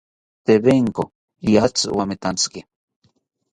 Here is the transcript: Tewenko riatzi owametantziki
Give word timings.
Tewenko 0.45 1.03
riatzi 1.45 1.83
owametantziki 1.91 2.61